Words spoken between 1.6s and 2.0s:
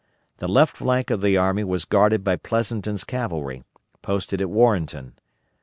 was